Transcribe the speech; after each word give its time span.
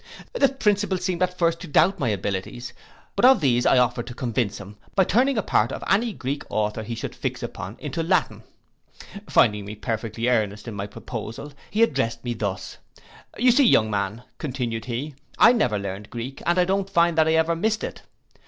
The 0.33 0.49
principal 0.49 0.97
seemed 0.97 1.21
at 1.21 1.37
first 1.37 1.59
to 1.59 1.67
doubt 1.67 1.93
of 1.93 1.99
my 1.99 2.09
abilities; 2.09 2.73
but 3.15 3.23
of 3.23 3.39
these 3.39 3.67
I 3.67 3.77
offered 3.77 4.07
to 4.07 4.15
convince 4.15 4.57
him, 4.57 4.77
by 4.95 5.03
turning 5.03 5.37
a 5.37 5.43
part 5.43 5.71
of 5.71 5.83
any 5.87 6.11
Greek 6.11 6.41
author 6.49 6.81
he 6.81 6.95
should 6.95 7.13
fix 7.13 7.43
upon 7.43 7.77
into 7.79 8.01
Latin. 8.01 8.41
Finding 9.29 9.63
me 9.63 9.75
perfectly 9.75 10.27
earnest 10.27 10.67
in 10.67 10.73
my 10.73 10.87
proposal, 10.87 11.53
he 11.69 11.83
addressed 11.83 12.23
me 12.23 12.33
thus: 12.33 12.79
You 13.37 13.51
see 13.51 13.61
me, 13.61 13.69
young 13.69 13.91
man, 13.91 14.23
continued 14.39 14.85
he, 14.85 15.13
I 15.37 15.53
never 15.53 15.77
learned 15.77 16.09
Greek, 16.09 16.41
and 16.47 16.57
I 16.57 16.65
don't 16.65 16.89
find 16.89 17.15
that 17.15 17.27
I 17.27 17.33
have 17.33 17.45
ever 17.45 17.55
missed 17.55 17.83
it. 17.83 18.01